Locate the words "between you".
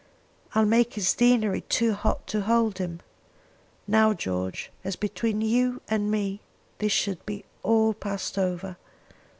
4.95-5.79